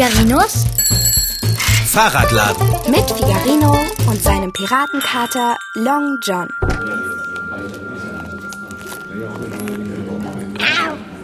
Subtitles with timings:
[0.00, 0.64] Figarinos
[1.84, 2.66] Fahrradladen.
[2.90, 3.76] mit Figarino
[4.08, 6.48] und seinem Piratenkater Long John.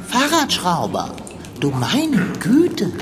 [0.08, 1.10] Fahrradschrauber.
[1.58, 2.92] Du meine Güte,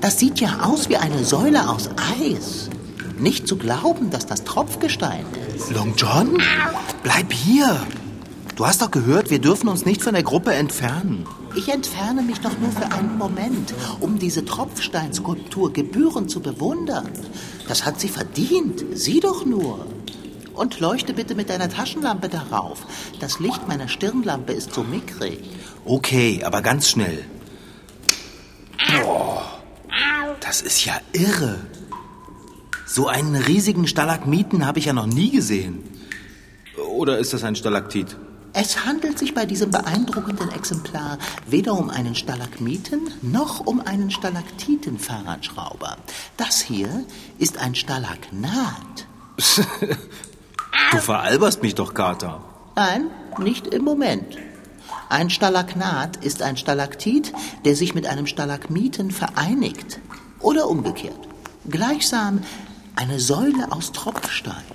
[0.00, 2.70] das sieht ja aus wie eine Säule aus Eis.
[3.18, 5.72] Nicht zu glauben, dass das Tropfgestein ist.
[5.72, 6.40] Long John?
[7.02, 7.84] Bleib hier.
[8.54, 11.26] Du hast doch gehört, wir dürfen uns nicht von der Gruppe entfernen.
[11.56, 17.08] Ich entferne mich doch nur für einen Moment, um diese Tropfsteinskulptur gebührend zu bewundern.
[17.68, 18.84] Das hat sie verdient.
[18.94, 19.86] Sieh doch nur.
[20.54, 22.86] Und leuchte bitte mit deiner Taschenlampe darauf.
[23.20, 25.38] Das Licht meiner Stirnlampe ist so mickrig.
[25.84, 27.24] Okay, aber ganz schnell.
[29.02, 29.44] Boah,
[30.40, 31.60] das ist ja irre.
[32.86, 35.82] So einen riesigen Stalagmiten habe ich ja noch nie gesehen.
[36.88, 38.16] Oder ist das ein Stalaktit?
[38.56, 45.96] Es handelt sich bei diesem beeindruckenden Exemplar weder um einen Stalagmiten noch um einen Stalaktiten-Fahrradschrauber.
[46.36, 47.04] Das hier
[47.38, 49.06] ist ein Stalagnat.
[50.90, 52.44] Du veralberst mich doch, Kater.
[52.76, 54.36] Nein, nicht im Moment.
[55.08, 57.32] Ein Stalagnat ist ein Stalaktit,
[57.64, 59.98] der sich mit einem Stalagmiten vereinigt.
[60.40, 61.18] Oder umgekehrt.
[61.68, 62.42] Gleichsam
[62.96, 64.73] eine Säule aus Tropfstein.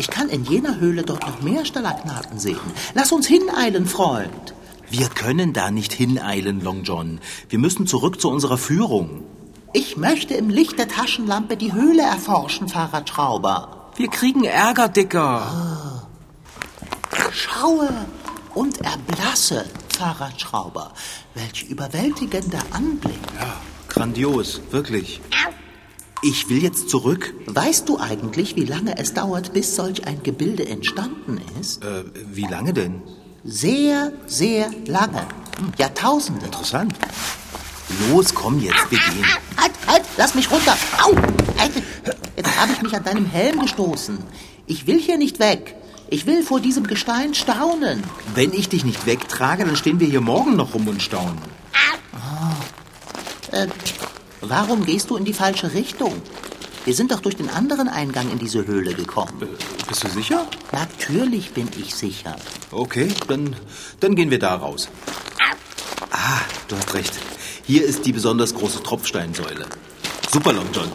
[0.00, 2.72] Ich kann in jener Höhle dort noch mehr Stalagnaten sehen.
[2.94, 4.54] Lass uns hineilen, Freund.
[4.88, 7.20] Wir können da nicht hineilen, Long John.
[7.50, 9.24] Wir müssen zurück zu unserer Führung.
[9.74, 13.90] Ich möchte im Licht der Taschenlampe die Höhle erforschen, Fahrradschrauber.
[13.96, 16.08] Wir kriegen Ärger, Dicker.
[17.30, 17.90] Schaue
[18.54, 19.66] und erblasse,
[19.98, 20.94] Fahrradschrauber.
[21.34, 23.20] Welch überwältigender Anblick.
[23.38, 23.54] Ja,
[23.88, 25.20] grandios, wirklich.
[26.22, 27.32] Ich will jetzt zurück.
[27.46, 31.82] Weißt du eigentlich, wie lange es dauert, bis solch ein Gebilde entstanden ist?
[31.82, 33.00] Äh, wie lange denn?
[33.42, 35.26] Sehr, sehr lange.
[35.58, 36.44] Hm, Jahrtausende.
[36.44, 36.94] Interessant.
[38.10, 39.24] Los, komm jetzt, wir gehen.
[39.56, 40.76] Halt, halt, lass mich runter.
[41.02, 41.16] Au!
[41.58, 41.72] Halt.
[42.36, 44.18] Jetzt habe ich mich an deinem Helm gestoßen.
[44.66, 45.74] Ich will hier nicht weg.
[46.10, 48.02] Ich will vor diesem Gestein staunen.
[48.34, 51.38] Wenn ich dich nicht wegtrage, dann stehen wir hier morgen noch rum und staunen.
[53.52, 53.66] Äh,
[54.40, 56.20] warum gehst du in die falsche Richtung?
[56.84, 59.48] Wir sind doch durch den anderen Eingang in diese Höhle gekommen.
[59.86, 60.46] Bist du sicher?
[60.72, 62.36] Natürlich bin ich sicher.
[62.70, 63.54] Okay, dann,
[64.00, 64.88] dann gehen wir da raus.
[66.10, 67.12] Ah, du hast recht.
[67.64, 69.66] Hier ist die besonders große Tropfsteinsäule.
[70.32, 70.90] Super, Long John.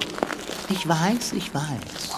[0.70, 2.16] Ich weiß, ich weiß.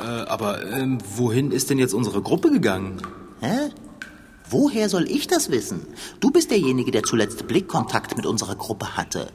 [0.00, 3.00] Äh, aber ähm, wohin ist denn jetzt unsere Gruppe gegangen?
[3.40, 3.70] Hä?
[4.50, 5.86] Woher soll ich das wissen?
[6.20, 9.30] Du bist derjenige, der zuletzt Blickkontakt mit unserer Gruppe hatte.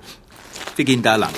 [0.75, 1.33] Wir gehen da lang.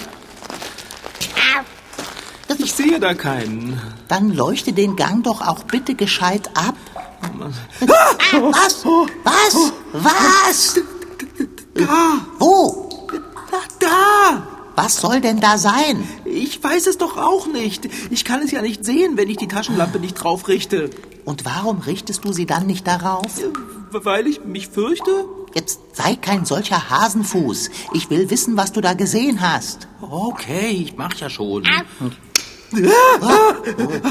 [2.66, 3.80] Ich sehe da keinen.
[4.08, 6.76] Dann leuchte den Gang doch auch bitte gescheit ab.
[7.82, 8.84] Was?
[9.24, 9.72] Was?
[9.94, 10.80] Was?
[11.76, 13.08] Da, Wo?
[13.52, 14.48] da, da!
[14.76, 16.08] Was soll denn da sein?
[16.26, 17.88] Ich weiß es doch auch nicht.
[18.10, 20.90] Ich kann es ja nicht sehen, wenn ich die Taschenlampe nicht drauf richte.
[21.24, 23.32] Und warum richtest du sie dann nicht darauf?
[23.92, 25.26] Weil ich mich fürchte?
[25.56, 27.70] Jetzt sei kein solcher Hasenfuß.
[27.94, 29.88] Ich will wissen, was du da gesehen hast.
[30.02, 31.66] Okay, ich mach ja schon.
[33.22, 33.54] Ah,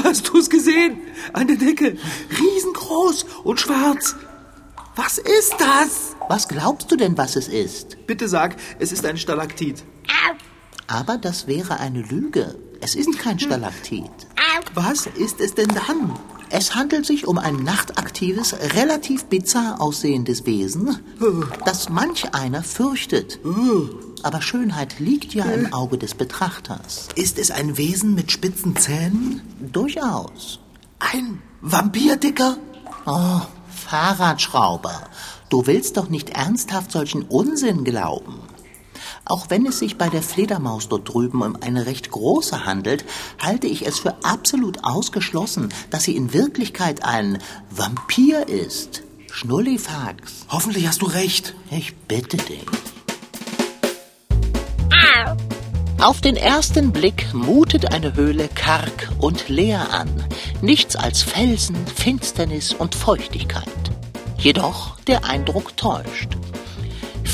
[0.03, 0.97] hast du es gesehen?
[1.33, 1.97] An der Decke.
[2.39, 4.15] Riesengroß und schwarz.
[4.95, 6.15] Was ist das?
[6.29, 8.07] Was glaubst du denn, was es ist?
[8.07, 9.83] Bitte sag, es ist ein Stalaktit.
[10.87, 12.55] Aber das wäre eine Lüge.
[12.81, 14.09] Es ist kein Stalaktit.
[14.73, 16.17] Was ist es denn dann?
[16.57, 20.99] Es handelt sich um ein nachtaktives, relativ bizarr aussehendes Wesen,
[21.65, 23.39] das manch einer fürchtet.
[24.23, 27.09] Aber Schönheit liegt ja im Auge des Betrachters.
[27.15, 29.41] Ist es ein Wesen mit spitzen Zähnen?
[29.73, 30.61] Durchaus.
[30.99, 32.55] Ein Vampir, Dicker?
[33.05, 35.09] Oh, Fahrradschrauber,
[35.49, 38.39] du willst doch nicht ernsthaft solchen Unsinn glauben.
[39.27, 43.05] Auch wenn es sich bei der Fledermaus dort drüben um eine recht große handelt,
[43.39, 47.39] halte ich es für absolut ausgeschlossen, dass sie in Wirklichkeit ein
[47.71, 49.01] Vampir ist.
[49.31, 51.55] Schnullifax, Hoffentlich hast du recht.
[51.71, 52.65] ich bitte dich.
[55.99, 60.23] Auf den ersten Blick mutet eine Höhle karg und leer an.
[60.61, 63.63] Nichts als Felsen, Finsternis und Feuchtigkeit.
[64.37, 66.37] Jedoch der Eindruck täuscht.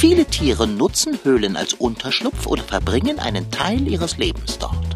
[0.02, 4.96] Viele Tiere nutzen Höhlen als Unterschlupf oder verbringen einen Teil ihres Lebens dort.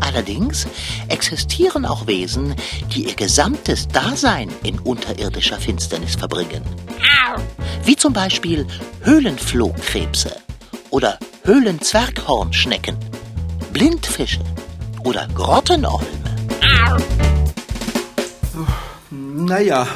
[0.00, 0.66] Allerdings
[1.06, 2.56] existieren auch Wesen,
[2.92, 6.64] die ihr gesamtes Dasein in unterirdischer Finsternis verbringen.
[7.84, 8.66] Wie zum Beispiel
[9.02, 10.34] Höhlenflohkrebse
[10.90, 12.96] oder Höhlenzwerghornschnecken,
[13.72, 14.40] Blindfische
[15.04, 16.04] oder Grottenolme.
[19.12, 19.86] Naja,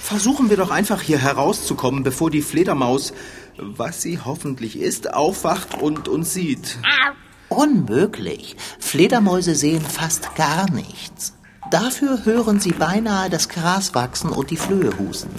[0.00, 3.12] versuchen wir doch einfach hier herauszukommen, bevor die Fledermaus,
[3.62, 6.78] was sie hoffentlich ist, aufwacht und uns sieht.
[7.48, 8.56] Unmöglich.
[8.78, 11.34] Fledermäuse sehen fast gar nichts.
[11.70, 15.34] Dafür hören sie beinahe das Gras wachsen und die Flöhe husten.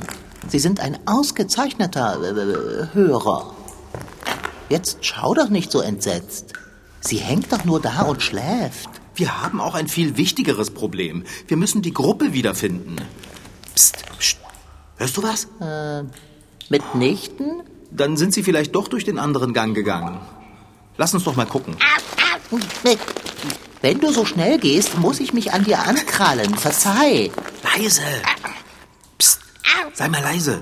[0.47, 3.55] Sie sind ein ausgezeichneter äh, Hörer.
[4.69, 6.53] Jetzt schau doch nicht so entsetzt.
[7.01, 8.89] Sie hängt doch nur da und schläft.
[9.15, 11.25] Wir haben auch ein viel wichtigeres Problem.
[11.47, 12.95] Wir müssen die Gruppe wiederfinden.
[13.75, 14.37] Psst, psst.
[14.97, 15.47] Hörst du was?
[15.59, 16.03] Äh,
[16.69, 17.63] mitnichten?
[17.91, 20.19] Dann sind sie vielleicht doch durch den anderen Gang gegangen.
[20.97, 21.75] Lass uns doch mal gucken.
[23.81, 26.53] Wenn du so schnell gehst, muss ich mich an dir ankrallen.
[26.55, 27.31] Verzeih.
[27.63, 28.01] Leise.
[29.17, 29.39] Psst.
[29.93, 30.61] Sei mal leise.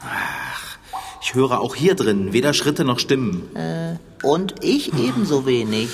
[0.00, 0.78] Ach,
[1.22, 3.54] ich höre auch hier drin weder Schritte noch Stimmen.
[3.56, 5.88] Äh, und ich ebenso wenig.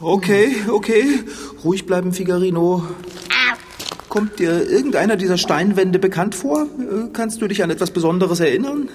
[0.00, 1.24] Okay, okay.
[1.62, 2.84] Ruhig bleiben, Figarino.
[4.08, 6.62] Kommt dir irgendeiner dieser Steinwände bekannt vor?
[6.62, 8.88] Äh, kannst du dich an etwas Besonderes erinnern?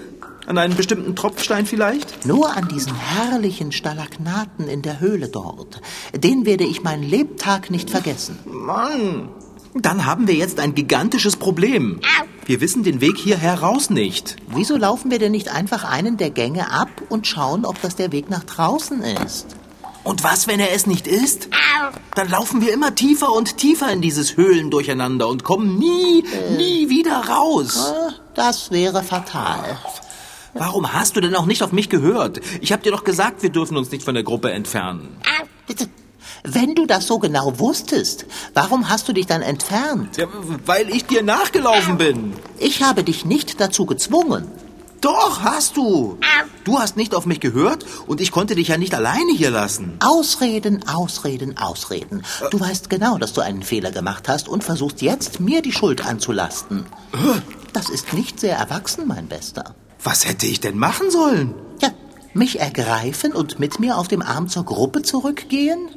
[0.46, 2.26] An einen bestimmten Tropfstein vielleicht?
[2.26, 5.80] Nur an diesen herrlichen Stalagnaten in der Höhle dort.
[6.14, 8.38] Den werde ich mein Lebtag nicht vergessen.
[8.46, 9.28] Mann,
[9.74, 12.00] dann haben wir jetzt ein gigantisches Problem.
[12.46, 14.36] Wir wissen den Weg hier heraus nicht.
[14.48, 18.10] Wieso laufen wir denn nicht einfach einen der Gänge ab und schauen, ob das der
[18.10, 19.46] Weg nach draußen ist?
[20.02, 21.48] Und was, wenn er es nicht ist?
[22.14, 26.56] Dann laufen wir immer tiefer und tiefer in dieses Höhlendurcheinander und kommen nie, äh.
[26.56, 27.92] nie wieder raus.
[28.34, 29.78] Das wäre fatal.
[30.54, 32.40] Warum hast du denn auch nicht auf mich gehört?
[32.60, 35.16] Ich hab dir doch gesagt, wir dürfen uns nicht von der Gruppe entfernen.
[36.42, 40.16] Wenn du das so genau wusstest, warum hast du dich dann entfernt?
[40.16, 40.26] Ja,
[40.64, 42.32] weil ich dir nachgelaufen bin.
[42.58, 44.46] Ich habe dich nicht dazu gezwungen.
[45.00, 46.18] Doch, hast du.
[46.64, 49.96] Du hast nicht auf mich gehört und ich konnte dich ja nicht alleine hier lassen.
[50.00, 52.22] Ausreden, Ausreden, Ausreden.
[52.50, 56.04] Du weißt genau, dass du einen Fehler gemacht hast und versuchst jetzt, mir die Schuld
[56.04, 56.84] anzulasten.
[57.72, 59.74] Das ist nicht sehr erwachsen, mein Bester.
[60.02, 61.54] Was hätte ich denn machen sollen?
[61.82, 61.90] Ja,
[62.32, 65.88] mich ergreifen und mit mir auf dem Arm zur Gruppe zurückgehen?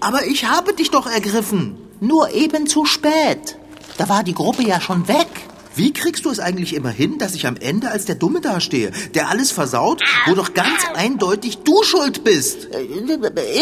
[0.00, 1.76] Aber ich habe dich doch ergriffen.
[2.00, 3.56] Nur eben zu spät.
[3.96, 5.28] Da war die Gruppe ja schon weg.
[5.74, 8.90] Wie kriegst du es eigentlich immer hin, dass ich am Ende als der Dumme dastehe,
[9.14, 12.66] der alles versaut, wo doch ganz eindeutig du schuld bist?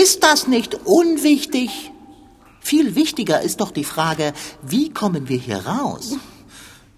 [0.00, 1.93] Ist das nicht unwichtig?
[2.61, 4.32] Viel wichtiger ist doch die Frage,
[4.62, 6.16] wie kommen wir hier raus?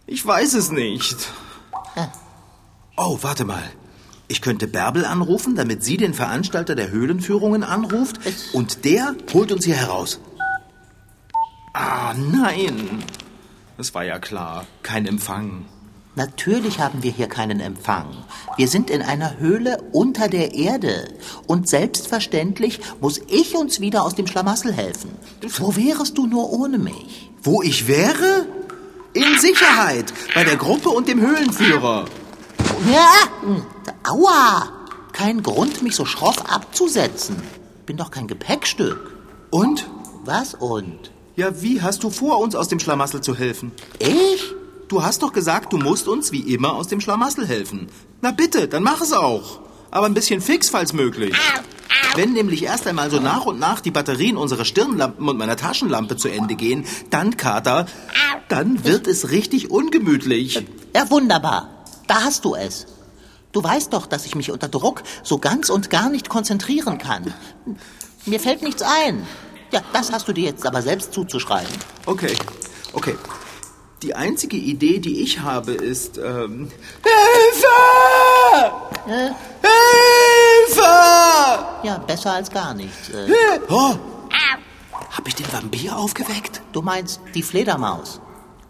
[0.07, 1.17] Ich weiß es nicht.
[2.97, 3.63] Oh, warte mal.
[4.29, 8.19] Ich könnte Bärbel anrufen, damit sie den Veranstalter der Höhlenführungen anruft
[8.53, 10.21] und der holt uns hier heraus.
[11.75, 13.03] Ah, nein.
[13.79, 15.65] Es war ja klar, kein Empfang.
[16.15, 18.09] Natürlich haben wir hier keinen Empfang.
[18.59, 21.09] Wir sind in einer Höhle unter der Erde.
[21.47, 25.11] Und selbstverständlich muss ich uns wieder aus dem Schlamassel helfen.
[25.57, 27.31] Wo wärest du nur ohne mich?
[27.43, 28.47] Wo ich wäre?
[29.15, 32.05] In Sicherheit, bei der Gruppe und dem Höhlenführer.
[32.91, 33.11] Ja,
[34.09, 34.69] aua!
[35.13, 37.37] Kein Grund, mich so schroff abzusetzen.
[37.87, 39.15] Bin doch kein Gepäckstück.
[39.51, 39.89] Und?
[40.25, 41.11] Was und?
[41.37, 43.73] Ja, wie hast du vor, uns aus dem Schlamassel zu helfen?
[43.99, 44.55] Ich?
[44.89, 47.89] Du hast doch gesagt, du musst uns wie immer aus dem Schlamassel helfen.
[48.21, 49.61] Na bitte, dann mach es auch.
[49.91, 51.35] Aber ein bisschen fix, falls möglich.
[52.15, 56.17] Wenn nämlich erst einmal so nach und nach die Batterien unserer Stirnlampen und meiner Taschenlampe
[56.17, 57.87] zu Ende gehen, dann, Kater,
[58.49, 60.63] dann wird es richtig ungemütlich.
[60.95, 61.82] Ja, wunderbar.
[62.07, 62.87] Da hast du es.
[63.53, 67.35] Du weißt doch, dass ich mich unter Druck so ganz und gar nicht konzentrieren kann.
[68.25, 69.27] Mir fällt nichts ein.
[69.73, 71.75] Ja, das hast du dir jetzt aber selbst zuzuschreiben.
[72.07, 72.35] Okay,
[72.93, 73.17] okay.
[74.03, 76.19] Die einzige Idee, die ich habe, ist...
[76.19, 76.71] Ähm,
[77.03, 77.69] Hilfe!
[79.07, 79.31] Äh?
[80.67, 80.83] Hilfe!
[81.85, 83.11] Ja, besser als gar nichts.
[83.11, 83.31] Äh.
[83.69, 83.95] Oh.
[85.11, 86.63] Hab ich den Vampir aufgeweckt?
[86.73, 88.21] Du meinst die Fledermaus.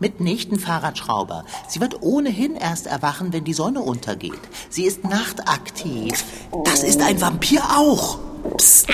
[0.02, 1.44] Mitnichten Fahrradschrauber.
[1.68, 4.40] Sie wird ohnehin erst erwachen, wenn die Sonne untergeht.
[4.68, 6.24] Sie ist nachtaktiv.
[6.64, 8.18] Das ist ein Vampir auch.
[8.56, 8.88] Psst.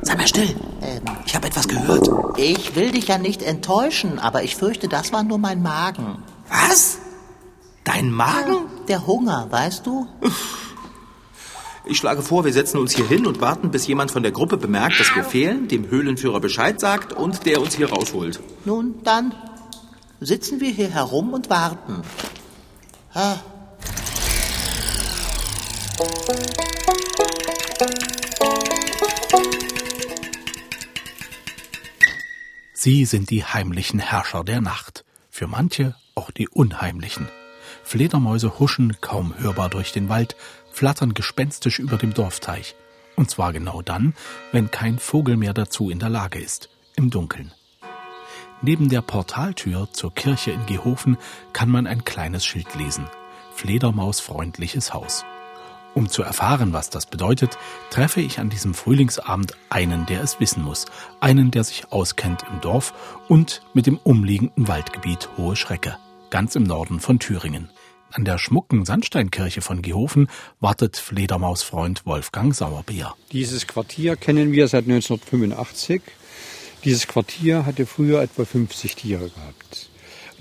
[0.00, 0.56] Sei mal still.
[0.80, 2.08] Ähm, ich habe etwas gehört.
[2.38, 6.22] Ich will dich ja nicht enttäuschen, aber ich fürchte, das war nur mein Magen.
[6.48, 6.98] Was?
[7.84, 8.64] Dein Magen?
[8.88, 10.06] Der Hunger, weißt du?
[11.84, 14.56] Ich schlage vor, wir setzen uns hier hin und warten, bis jemand von der Gruppe
[14.56, 18.40] bemerkt, dass wir fehlen, dem Höhlenführer Bescheid sagt und der uns hier rausholt.
[18.64, 19.34] Nun, dann
[20.20, 22.02] sitzen wir hier herum und warten.
[23.14, 23.42] Ha.
[32.72, 37.28] Sie sind die heimlichen Herrscher der Nacht, für manche auch die unheimlichen.
[37.82, 40.36] Fledermäuse huschen kaum hörbar durch den Wald,
[40.70, 42.74] flattern gespenstisch über dem Dorfteich.
[43.16, 44.14] Und zwar genau dann,
[44.52, 47.52] wenn kein Vogel mehr dazu in der Lage ist, im Dunkeln.
[48.66, 51.18] Neben der Portaltür zur Kirche in Gehofen
[51.52, 53.04] kann man ein kleines Schild lesen.
[53.54, 55.26] Fledermausfreundliches Haus.
[55.92, 57.58] Um zu erfahren, was das bedeutet,
[57.90, 60.86] treffe ich an diesem Frühlingsabend einen, der es wissen muss,
[61.20, 62.94] einen, der sich auskennt im Dorf
[63.28, 65.98] und mit dem umliegenden Waldgebiet Hohe Schrecke,
[66.30, 67.68] ganz im Norden von Thüringen.
[68.12, 70.28] An der schmucken Sandsteinkirche von Gehofen
[70.58, 73.12] wartet Fledermausfreund Wolfgang Sauerbier.
[73.30, 76.00] Dieses Quartier kennen wir seit 1985.
[76.84, 79.88] Dieses Quartier hatte früher etwa 50 Tiere gehabt.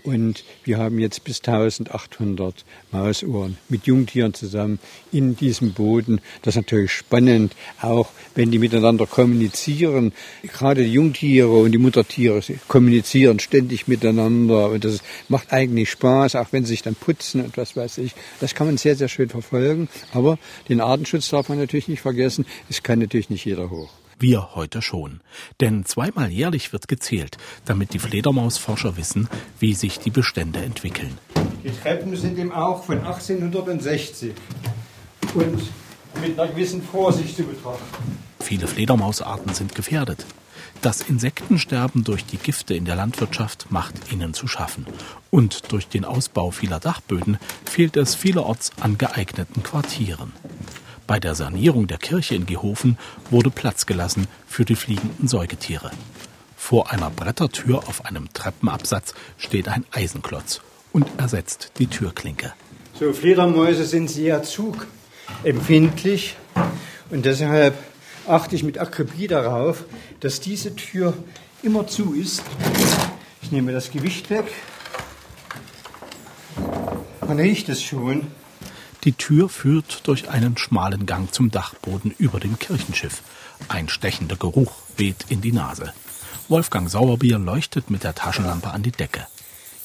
[0.04, 4.80] Und wir haben jetzt bis 1800 Mausohren mit Jungtieren zusammen
[5.14, 6.20] in diesem Boden.
[6.42, 10.12] Das ist natürlich spannend, auch wenn die miteinander kommunizieren.
[10.42, 14.72] Gerade die Jungtiere und die Muttertiere kommunizieren ständig miteinander.
[14.72, 18.14] Und das macht eigentlich Spaß, auch wenn sie sich dann putzen und was weiß ich.
[18.42, 19.88] Das kann man sehr, sehr schön verfolgen.
[20.12, 22.46] Aber den Artenschutz darf man natürlich nicht vergessen.
[22.70, 23.90] Es kann natürlich nicht jeder hoch.
[24.24, 25.20] Wir heute schon.
[25.60, 29.28] Denn zweimal jährlich wird gezählt, damit die Fledermausforscher wissen,
[29.60, 31.18] wie sich die Bestände entwickeln.
[31.62, 34.32] Die Treppen sind eben auch von 1860
[35.34, 35.62] und
[36.22, 38.18] mit einer gewissen Vorsicht zu betrachten.
[38.40, 40.26] Viele Fledermausarten sind gefährdet.
[40.82, 44.86] Das Insektensterben durch die Gifte in der Landwirtschaft macht ihnen zu schaffen.
[45.32, 50.32] Und durch den Ausbau vieler Dachböden fehlt es vielerorts an geeigneten Quartieren.
[51.06, 52.98] Bei der Sanierung der Kirche in Gehofen
[53.30, 55.92] wurde Platz gelassen für die fliegenden Säugetiere.
[56.56, 60.62] Vor einer Brettertür auf einem Treppenabsatz steht ein Eisenklotz
[60.94, 62.54] und ersetzt die Türklinke.
[62.98, 66.38] So, Fledermäuse sind sehr zugempfindlich
[67.10, 67.76] und deshalb
[68.26, 69.84] achte ich mit Akribie darauf,
[70.22, 71.14] dass diese Tür
[71.64, 72.44] immer zu ist.
[73.42, 74.46] Ich nehme das Gewicht weg.
[77.28, 78.28] Man riecht es schon.
[79.04, 83.22] Die Tür führt durch einen schmalen Gang zum Dachboden über dem Kirchenschiff.
[83.68, 85.94] Ein stechender Geruch weht in die Nase.
[86.48, 89.28] Wolfgang Sauerbier leuchtet mit der Taschenlampe an die Decke.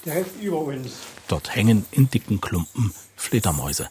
[0.05, 0.93] Direkt über uns.
[1.27, 3.89] Dort hängen in dicken Klumpen Fledermäuse.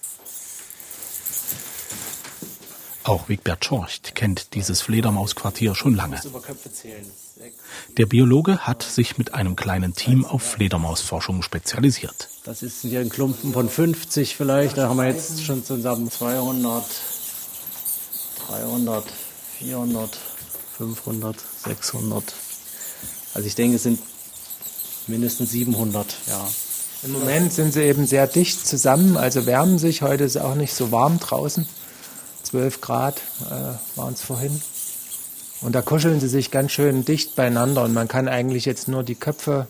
[3.03, 6.19] Auch Wigbert Schorcht kennt dieses Fledermausquartier schon lange.
[7.97, 12.29] Der Biologe hat sich mit einem kleinen Team auf Fledermausforschung spezialisiert.
[12.43, 14.77] Das ist hier ein Klumpen von 50 vielleicht.
[14.77, 16.85] Da haben wir jetzt schon zusammen 200,
[18.47, 19.03] 300,
[19.59, 20.17] 400,
[20.77, 22.33] 500, 600.
[23.33, 23.99] Also ich denke, es sind
[25.07, 26.47] mindestens 700, ja.
[27.03, 30.01] Im Moment sind sie eben sehr dicht zusammen, also wärmen sich.
[30.01, 31.67] Heute ist es auch nicht so warm draußen.
[32.43, 34.61] 12 Grad äh, waren es vorhin.
[35.61, 39.03] Und da kuscheln sie sich ganz schön dicht beieinander und man kann eigentlich jetzt nur
[39.03, 39.67] die Köpfe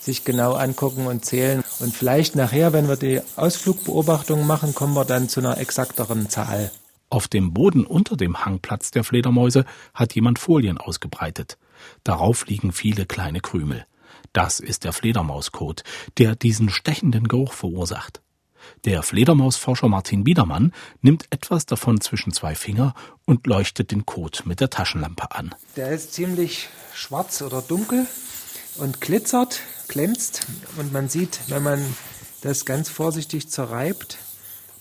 [0.00, 1.62] sich genau angucken und zählen.
[1.78, 6.70] Und vielleicht nachher, wenn wir die Ausflugbeobachtung machen, kommen wir dann zu einer exakteren Zahl.
[7.08, 11.58] Auf dem Boden unter dem Hangplatz der Fledermäuse hat jemand Folien ausgebreitet.
[12.04, 13.84] Darauf liegen viele kleine Krümel.
[14.32, 15.84] Das ist der Fledermauskot,
[16.18, 18.22] der diesen stechenden Geruch verursacht.
[18.84, 24.60] Der Fledermausforscher Martin Biedermann nimmt etwas davon zwischen zwei Finger und leuchtet den Kot mit
[24.60, 25.54] der Taschenlampe an.
[25.76, 28.06] Der ist ziemlich schwarz oder dunkel
[28.78, 31.84] und glitzert, glänzt und man sieht, wenn man
[32.42, 34.18] das ganz vorsichtig zerreibt,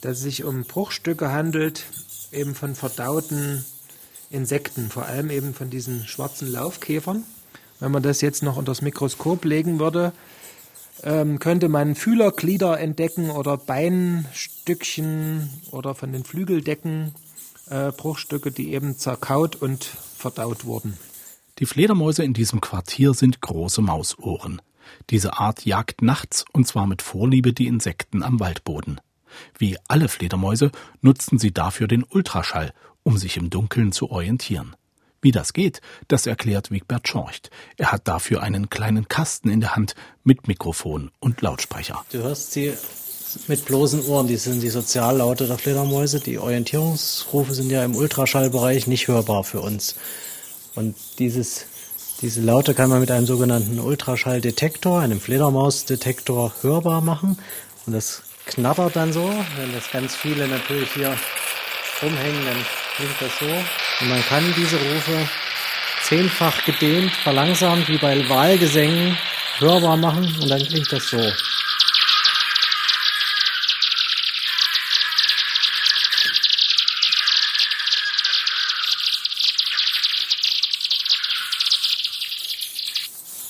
[0.01, 1.83] dass es sich um Bruchstücke handelt,
[2.31, 3.63] eben von verdauten
[4.29, 7.23] Insekten, vor allem eben von diesen schwarzen Laufkäfern.
[7.79, 10.13] Wenn man das jetzt noch unter das Mikroskop legen würde,
[11.03, 17.13] ähm, könnte man Fühlerglieder entdecken oder Beinstückchen oder von den Flügeldecken
[17.69, 20.97] äh, Bruchstücke, die eben zerkaut und verdaut wurden.
[21.59, 24.61] Die Fledermäuse in diesem Quartier sind große Mausohren.
[25.09, 28.99] Diese Art jagt nachts und zwar mit Vorliebe die Insekten am Waldboden.
[29.57, 34.75] Wie alle Fledermäuse nutzen sie dafür den Ultraschall, um sich im Dunkeln zu orientieren.
[35.21, 37.51] Wie das geht, das erklärt Wigbert Schorcht.
[37.77, 42.03] Er hat dafür einen kleinen Kasten in der Hand mit Mikrofon und Lautsprecher.
[42.11, 42.73] Du hörst sie
[43.47, 46.19] mit bloßen Ohren, die sind die Soziallaute der Fledermäuse.
[46.19, 49.95] Die Orientierungsrufe sind ja im Ultraschallbereich nicht hörbar für uns.
[50.75, 51.65] Und dieses,
[52.21, 57.37] diese Laute kann man mit einem sogenannten Ultraschalldetektor, einem Fledermausdetektor, hörbar machen.
[57.85, 59.29] Und das knattert dann so.
[59.57, 61.15] Wenn das ganz viele natürlich hier
[62.01, 63.80] rumhängen, dann klingt das so.
[64.01, 65.29] Und man kann diese Rufe
[66.03, 69.15] zehnfach gedehnt, verlangsamt, wie bei Wahlgesängen,
[69.59, 71.21] hörbar machen und dann klingt das so.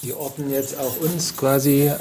[0.03, 1.97] Die orten jetzt auch uns quasi, äh,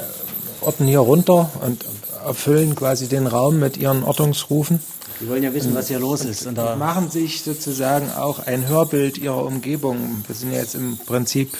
[0.59, 1.85] orten hier runter und
[2.25, 4.83] erfüllen quasi den Raum mit ihren Ortungsrufen.
[5.21, 6.47] Die wollen ja wissen, was hier los ist.
[6.47, 10.23] Und da machen sich sozusagen auch ein Hörbild ihrer Umgebung.
[10.25, 11.55] Wir sind ja jetzt im Prinzip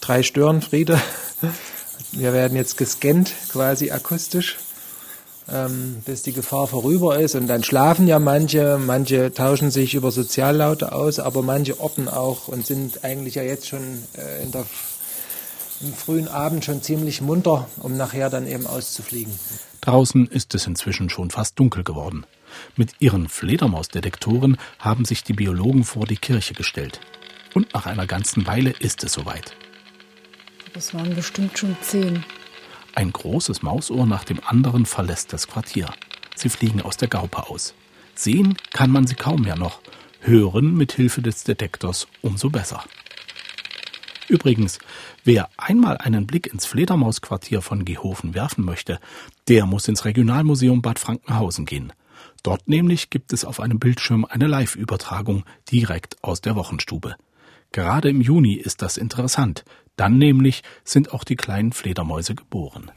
[0.00, 1.00] drei Störenfriede.
[2.12, 4.58] Wir werden jetzt gescannt, quasi akustisch.
[5.50, 7.34] ähm, bis die Gefahr vorüber ist.
[7.34, 12.48] Und dann schlafen ja manche, manche tauschen sich über Soziallaute aus, aber manche orten auch
[12.48, 13.82] und sind eigentlich ja jetzt schon
[14.16, 14.64] äh, in der,
[15.80, 19.32] im frühen Abend schon ziemlich munter, um nachher dann eben auszufliegen.
[19.82, 22.24] Draußen ist es inzwischen schon fast dunkel geworden.
[22.76, 27.00] Mit ihren Fledermausdetektoren haben sich die Biologen vor die Kirche gestellt.
[27.54, 29.56] Und nach einer ganzen Weile ist es soweit.
[30.72, 32.24] Das waren bestimmt schon zehn.
[32.94, 35.88] Ein großes Mausohr nach dem anderen verlässt das Quartier.
[36.36, 37.74] Sie fliegen aus der Gaupe aus.
[38.14, 39.80] Sehen kann man sie kaum mehr noch,
[40.20, 42.84] hören mit Hilfe des Detektors umso besser.
[44.28, 44.78] Übrigens,
[45.24, 48.98] wer einmal einen Blick ins Fledermausquartier von Gehofen werfen möchte,
[49.48, 51.92] der muss ins Regionalmuseum Bad Frankenhausen gehen.
[52.44, 57.16] Dort nämlich gibt es auf einem Bildschirm eine Live-Übertragung direkt aus der Wochenstube.
[57.72, 59.64] Gerade im Juni ist das interessant.
[59.96, 62.92] Dann nämlich sind auch die kleinen Fledermäuse geboren.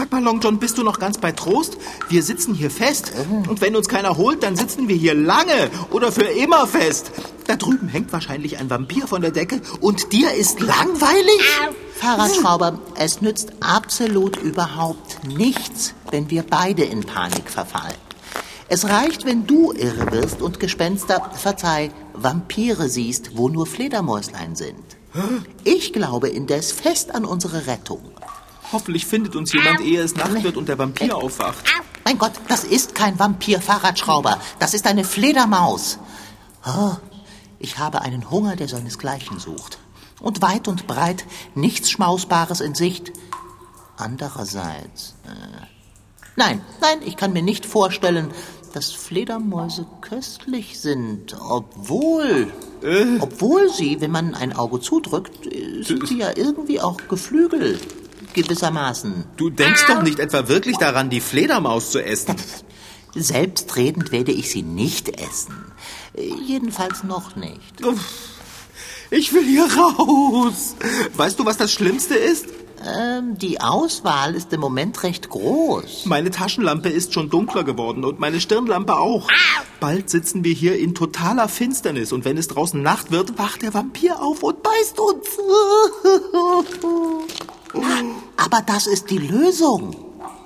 [0.00, 1.76] sag mal, Long John, bist du noch ganz bei Trost?
[2.08, 3.12] Wir sitzen hier fest.
[3.46, 7.12] Und wenn uns keiner holt, dann sitzen wir hier lange oder für immer fest.
[7.46, 11.42] Da drüben hängt wahrscheinlich ein Vampir von der Decke und dir ist langweilig?
[11.96, 17.92] Fahrradschrauber, es nützt absolut überhaupt nichts, wenn wir beide in Panik verfallen.
[18.68, 24.96] Es reicht, wenn du irre wirst und Gespenster, verzeih, Vampire siehst, wo nur Fledermäuslein sind.
[25.64, 28.00] Ich glaube indes fest an unsere Rettung.
[28.72, 31.64] Hoffentlich findet uns jemand, ehe es Nacht wird und der Vampir aufwacht.
[32.04, 34.40] Mein Gott, das ist kein Vampir-Fahrradschrauber.
[34.58, 35.98] Das ist eine Fledermaus.
[36.66, 36.94] Oh,
[37.58, 39.78] ich habe einen Hunger, der seinesgleichen sucht.
[40.20, 41.24] Und weit und breit
[41.54, 43.12] nichts Schmausbares in Sicht.
[43.96, 45.14] Andererseits.
[45.24, 45.66] Äh,
[46.36, 48.30] nein, nein, ich kann mir nicht vorstellen,
[48.72, 52.52] dass Fledermäuse köstlich sind, obwohl.
[53.20, 57.78] Obwohl sie, wenn man ein Auge zudrückt, äh, sind sie ja irgendwie auch Geflügel.
[58.34, 59.24] Gewissermaßen.
[59.36, 62.36] Du denkst doch nicht etwa wirklich daran, die Fledermaus zu essen.
[63.14, 65.54] Selbstredend werde ich sie nicht essen.
[66.14, 67.80] Äh, Jedenfalls noch nicht.
[69.10, 70.76] Ich will hier raus.
[71.16, 72.46] Weißt du, was das Schlimmste ist?
[72.82, 76.06] Ähm, die Auswahl ist im Moment recht groß.
[76.06, 79.28] Meine Taschenlampe ist schon dunkler geworden und meine Stirnlampe auch.
[79.80, 83.74] Bald sitzen wir hier in totaler Finsternis und wenn es draußen Nacht wird, wacht der
[83.74, 85.26] Vampir auf und beißt uns.
[88.36, 89.94] Aber das ist die Lösung.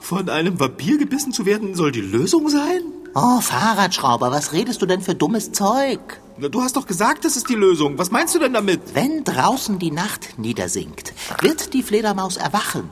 [0.00, 2.82] Von einem Vampir gebissen zu werden soll die Lösung sein?
[3.14, 6.00] Oh, Fahrradschrauber, was redest du denn für dummes Zeug?
[6.37, 7.96] Na, Du hast doch gesagt, das ist die Lösung.
[7.96, 8.80] Was meinst du denn damit?
[8.94, 12.90] Wenn draußen die Nacht niedersinkt, wird die Fledermaus erwachen.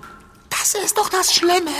[0.48, 1.70] Das ist doch das Schlimme.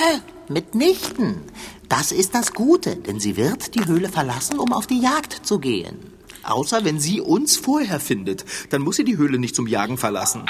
[0.48, 1.42] Mitnichten.
[1.88, 5.58] Das ist das Gute, denn sie wird die Höhle verlassen, um auf die Jagd zu
[5.60, 5.98] gehen.
[6.42, 8.44] Außer wenn sie uns vorher findet.
[8.70, 10.44] Dann muss sie die Höhle nicht zum Jagen verlassen.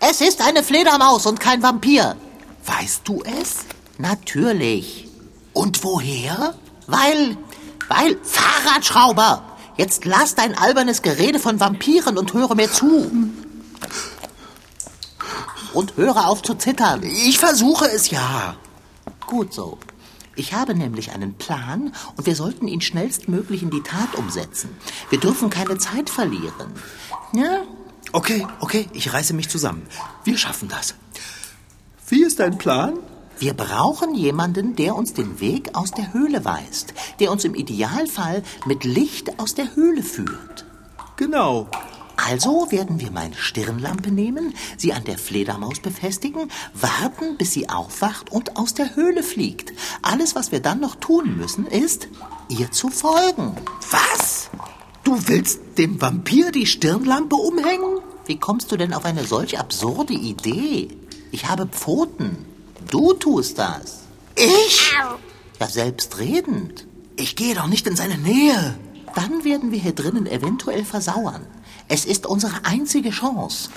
[0.00, 2.16] Es ist eine Fledermaus und kein Vampir.
[2.64, 3.66] Weißt du es?
[3.98, 5.08] Natürlich.
[5.52, 6.54] Und woher?
[6.86, 7.36] Weil,
[7.88, 9.42] weil, Fahrradschrauber,
[9.76, 13.10] jetzt lass dein albernes Gerede von Vampiren und höre mir zu.
[15.72, 17.02] Und höre auf zu zittern.
[17.02, 18.56] Ich versuche es ja.
[19.26, 19.78] Gut so.
[20.36, 24.70] Ich habe nämlich einen Plan und wir sollten ihn schnellstmöglich in die Tat umsetzen.
[25.10, 26.72] Wir dürfen keine Zeit verlieren.
[27.32, 27.62] Ja?
[28.12, 29.86] Okay, okay, ich reiße mich zusammen.
[30.24, 30.94] Wir schaffen das.
[32.08, 32.98] Wie ist dein Plan?
[33.38, 38.42] Wir brauchen jemanden, der uns den Weg aus der Höhle weist, der uns im Idealfall
[38.66, 40.64] mit Licht aus der Höhle führt.
[41.16, 41.68] Genau.
[42.16, 48.32] Also werden wir meine Stirnlampe nehmen, sie an der Fledermaus befestigen, warten, bis sie aufwacht
[48.32, 49.72] und aus der Höhle fliegt.
[50.02, 52.08] Alles, was wir dann noch tun müssen, ist,
[52.48, 53.56] ihr zu folgen.
[53.90, 54.27] Was?
[55.08, 58.00] Du willst dem Vampir die Stirnlampe umhängen?
[58.26, 60.88] Wie kommst du denn auf eine solch absurde Idee?
[61.32, 62.44] Ich habe Pfoten.
[62.90, 64.00] Du tust das.
[64.36, 64.92] Ich?
[65.58, 66.86] Ja, selbstredend.
[67.16, 68.78] Ich gehe doch nicht in seine Nähe.
[69.14, 71.46] Dann werden wir hier drinnen eventuell versauern.
[71.88, 73.70] Es ist unsere einzige Chance.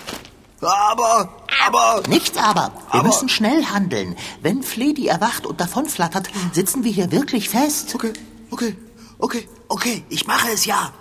[0.59, 1.29] Aber,
[1.65, 2.03] aber...
[2.09, 2.73] Nichts aber.
[2.91, 4.17] Wir Aber- müssen schnell handeln.
[4.41, 7.95] Wenn Fledi erwacht und davonflattert, sitzen wir hier wirklich fest.
[7.95, 8.11] Okay,
[8.49, 8.75] okay,
[9.17, 10.91] okay, okay, ich mache es ja.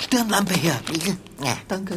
[0.00, 0.80] Stirnlampe her.
[1.42, 1.96] Ja, danke.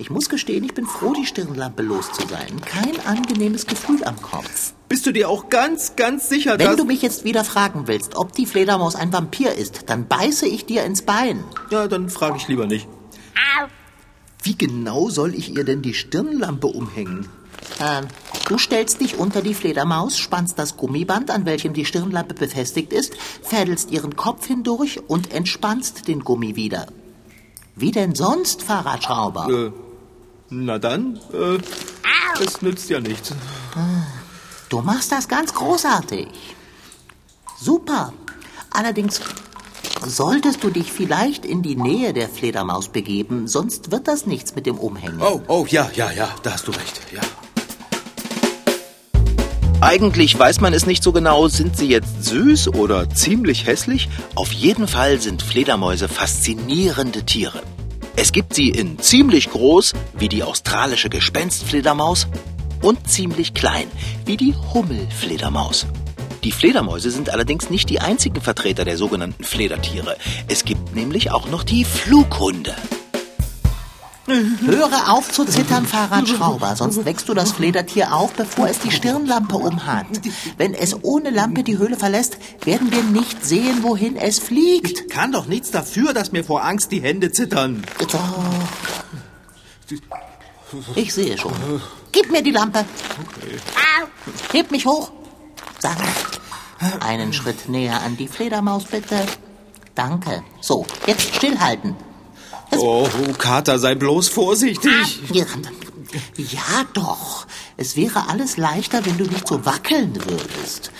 [0.00, 2.60] Ich muss gestehen, ich bin froh, die Stirnlampe los zu sein.
[2.64, 4.72] Kein angenehmes Gefühl am Kopf.
[4.88, 6.76] Bist du dir auch ganz, ganz sicher, Wenn dass...
[6.76, 10.66] du mich jetzt wieder fragen willst, ob die Fledermaus ein Vampir ist, dann beiße ich
[10.66, 11.42] dir ins Bein.
[11.70, 12.88] Ja, dann frage ich lieber nicht.
[14.42, 17.28] Wie genau soll ich ihr denn die Stirnlampe umhängen?
[17.80, 18.06] Ähm,
[18.48, 23.14] Du stellst dich unter die Fledermaus, spannst das Gummiband, an welchem die Stirnlampe befestigt ist,
[23.42, 26.86] fädelst ihren Kopf hindurch und entspannst den Gummi wieder.
[27.76, 29.48] Wie denn sonst, Fahrradschrauber?
[29.50, 29.72] Äh,
[30.48, 31.58] na dann, äh,
[32.42, 33.34] es nützt ja nichts.
[34.70, 36.28] Du machst das ganz großartig.
[37.60, 38.14] Super.
[38.70, 39.20] Allerdings
[40.06, 44.64] solltest du dich vielleicht in die Nähe der Fledermaus begeben, sonst wird das nichts mit
[44.64, 45.20] dem Umhängen.
[45.20, 47.20] Oh, oh, ja, ja, ja, da hast du recht, ja.
[49.80, 54.08] Eigentlich weiß man es nicht so genau, sind sie jetzt süß oder ziemlich hässlich?
[54.34, 57.62] Auf jeden Fall sind Fledermäuse faszinierende Tiere.
[58.16, 62.26] Es gibt sie in ziemlich groß, wie die australische Gespenstfledermaus,
[62.82, 63.86] und ziemlich klein,
[64.24, 65.86] wie die Hummelfledermaus.
[66.42, 70.16] Die Fledermäuse sind allerdings nicht die einzigen Vertreter der sogenannten Fledertiere.
[70.48, 72.74] Es gibt nämlich auch noch die Flughunde.
[74.28, 79.56] Höre auf zu zittern, Fahrradschrauber, sonst wächst du das Fledertier auf, bevor es die Stirnlampe
[79.56, 80.06] umhat.
[80.56, 85.00] Wenn es ohne Lampe die Höhle verlässt, werden wir nicht sehen, wohin es fliegt.
[85.00, 87.82] Ich kann doch nichts dafür, dass mir vor Angst die Hände zittern.
[90.94, 91.52] Ich sehe schon.
[92.12, 92.84] Gib mir die Lampe.
[94.52, 95.10] Heb mich hoch.
[95.80, 96.04] Danke.
[97.00, 99.24] Einen Schritt näher an die Fledermaus, bitte.
[99.94, 100.42] Danke.
[100.60, 101.96] So, jetzt stillhalten.
[102.76, 105.20] Oh, Kater, sei bloß vorsichtig.
[105.32, 105.44] Ja,
[106.36, 107.46] ja, doch.
[107.76, 110.90] Es wäre alles leichter, wenn du nicht so wackeln würdest.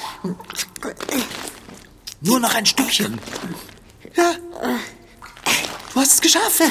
[2.20, 3.18] Nur noch ein Stückchen.
[4.16, 4.35] Ja.
[5.94, 6.62] Du hast es geschafft.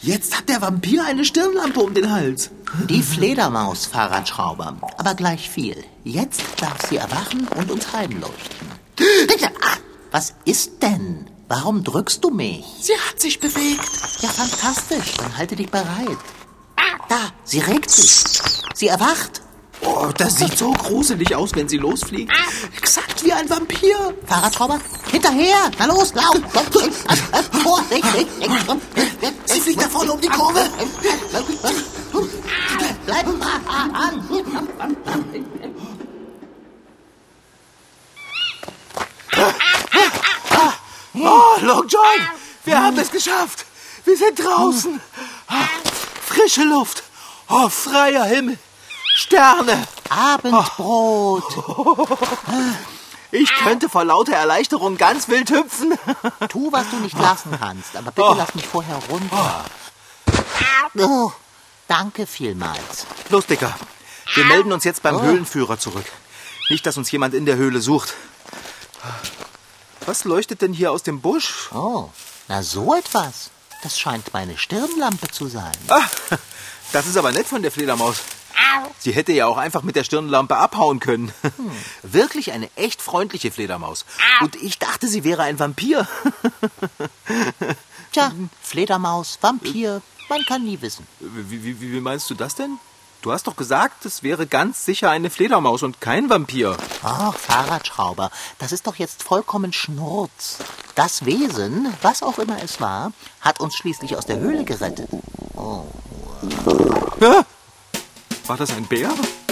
[0.00, 2.50] Jetzt hat der Vampir eine Stirnlampe um den Hals.
[2.88, 4.76] Die Fledermaus, Fahrradschrauber.
[4.98, 5.82] Aber gleich viel.
[6.04, 8.68] Jetzt darf sie erwachen und uns heimleuchten.
[9.62, 9.76] Ah,
[10.10, 11.26] Was ist denn?
[11.48, 12.64] Warum drückst du mich?
[12.80, 13.88] Sie hat sich bewegt.
[14.20, 15.14] Ja, fantastisch.
[15.18, 16.18] Dann halte dich bereit.
[17.08, 18.24] Da, sie regt sich.
[18.74, 19.42] Sie erwacht.
[19.82, 22.32] Oh, das sieht so gruselig aus, wenn sie losfliegt.
[22.78, 24.14] Exakt wie ein Vampir.
[24.26, 24.80] Fahrradschrauber,
[25.10, 25.70] hinterher.
[25.78, 26.40] Na los, lauf.
[29.44, 30.60] Sie fliegt da vorne um die Kurve.
[33.04, 34.24] Bleib an.
[41.14, 42.02] Oh, Long John,
[42.64, 43.64] wir haben es geschafft.
[44.04, 45.00] Wir sind draußen.
[45.48, 45.66] Ah,
[46.26, 47.02] Frische Luft.
[47.48, 48.58] Oh, freier Himmel.
[49.14, 49.86] Sterne.
[50.08, 51.44] Abendbrot.
[53.30, 55.98] Ich könnte vor lauter Erleichterung ganz wild hüpfen.
[56.48, 59.64] Tu, was du nicht lassen kannst, aber bitte lass mich vorher runter.
[60.96, 61.32] Oh,
[61.88, 63.06] danke vielmals.
[63.30, 63.76] Los, Dicker.
[64.34, 66.06] Wir melden uns jetzt beim Höhlenführer zurück.
[66.70, 68.14] Nicht, dass uns jemand in der Höhle sucht.
[70.06, 71.70] Was leuchtet denn hier aus dem Busch?
[71.72, 72.10] Oh,
[72.48, 73.50] na so etwas.
[73.82, 75.72] Das scheint meine Stirnlampe zu sein.
[75.88, 76.06] Ah,
[76.92, 78.18] das ist aber nett von der Fledermaus.
[78.98, 81.32] Sie hätte ja auch einfach mit der Stirnlampe abhauen können.
[82.02, 84.04] Wirklich eine echt freundliche Fledermaus.
[84.40, 86.06] Und ich dachte, sie wäre ein Vampir.
[88.12, 91.06] Tja, Fledermaus, Vampir, man kann nie wissen.
[91.20, 92.78] Wie, wie, wie meinst du das denn?
[93.24, 96.76] Du hast doch gesagt, es wäre ganz sicher eine Fledermaus und kein Vampir.
[97.02, 100.58] Ach, Fahrradschrauber, das ist doch jetzt vollkommen Schnurz.
[100.94, 105.08] Das Wesen, was auch immer es war, hat uns schließlich aus der Höhle gerettet.
[105.56, 105.84] Oh.
[107.18, 107.46] Ja?
[108.46, 109.08] War das ein Bär?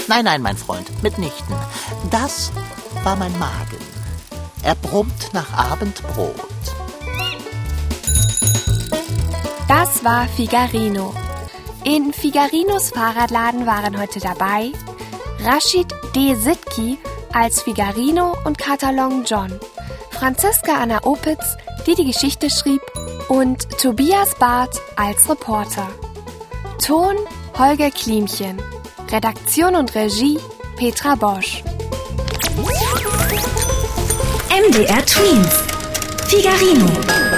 [0.06, 1.56] Nein, nein, mein Freund, mitnichten.
[2.10, 2.52] Das
[3.04, 3.78] war mein Magen.
[4.62, 6.36] Er brummt nach Abendbrot.
[9.66, 11.14] Das war Figarino.
[11.84, 14.70] In Figarinos Fahrradladen waren heute dabei
[15.40, 16.34] Rashid D.
[16.36, 16.96] Sitki
[17.32, 19.58] als Figarino und Katalon John,
[20.10, 22.80] Franziska Anna Opitz, die die Geschichte schrieb,
[23.28, 25.88] und Tobias Barth als Reporter.
[26.80, 27.16] Ton
[27.58, 28.62] Holger Klimchen.
[29.10, 30.38] Redaktion und Regie
[30.76, 31.64] Petra Bosch.
[34.50, 35.48] MDR Twins.
[36.28, 37.31] Figarino.